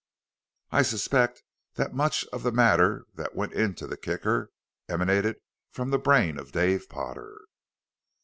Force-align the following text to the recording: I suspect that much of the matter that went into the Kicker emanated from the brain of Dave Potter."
I 0.71 0.81
suspect 0.81 1.43
that 1.75 1.93
much 1.93 2.25
of 2.33 2.41
the 2.41 2.51
matter 2.51 3.05
that 3.13 3.35
went 3.35 3.53
into 3.53 3.85
the 3.85 3.97
Kicker 3.97 4.49
emanated 4.89 5.35
from 5.69 5.91
the 5.91 5.99
brain 5.99 6.39
of 6.39 6.51
Dave 6.51 6.89
Potter." 6.89 7.37